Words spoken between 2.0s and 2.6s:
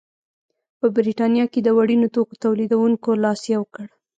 توکو